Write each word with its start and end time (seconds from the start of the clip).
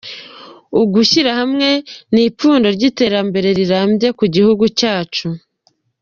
Ugushyira 0.81 1.31
hamwe 1.39 1.69
ni 2.13 2.21
ipfundo 2.29 2.67
ry’ 2.75 2.83
iterambere 2.89 3.47
rirambye 3.59 4.07
ku 4.17 4.25
gihugu 4.35 4.63
cyacu. 4.79 5.27